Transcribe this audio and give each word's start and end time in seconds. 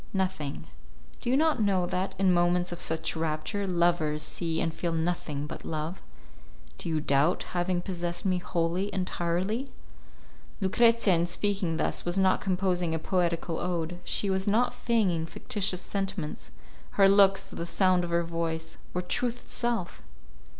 "Nothing. 0.15 0.63
Do 1.21 1.29
you 1.29 1.37
not 1.37 1.61
know 1.61 1.85
that, 1.85 2.15
in 2.17 2.33
moments 2.33 2.71
of 2.71 2.81
such 2.81 3.15
rapture, 3.15 3.67
lovers 3.67 4.23
see 4.23 4.59
and 4.59 4.73
feel 4.73 4.93
nothing 4.93 5.45
but 5.45 5.63
love? 5.63 6.01
Do 6.79 6.89
you 6.89 6.99
doubt 6.99 7.43
having 7.53 7.83
possessed 7.83 8.25
me 8.25 8.39
wholly, 8.39 8.91
entirely?" 8.95 9.69
Lucrezia, 10.59 11.13
in 11.13 11.27
speaking 11.27 11.77
thus, 11.77 12.03
was 12.03 12.17
not 12.17 12.41
composing 12.41 12.95
a 12.95 12.97
poetical 12.97 13.59
ode; 13.59 13.99
she 14.03 14.27
was 14.31 14.47
not 14.47 14.73
feigning 14.73 15.27
fictitious 15.27 15.83
sentiments; 15.83 16.49
her 16.97 17.07
looks, 17.07 17.47
the 17.49 17.67
sound 17.67 18.03
of 18.03 18.09
her 18.09 18.23
voice, 18.23 18.79
were 18.95 19.03
truth 19.03 19.43
itself! 19.43 20.01